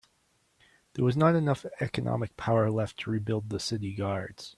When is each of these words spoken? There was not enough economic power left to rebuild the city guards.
There 0.95 1.05
was 1.05 1.15
not 1.15 1.35
enough 1.35 1.63
economic 1.79 2.35
power 2.35 2.71
left 2.71 2.97
to 3.01 3.11
rebuild 3.11 3.51
the 3.51 3.59
city 3.59 3.93
guards. 3.93 4.49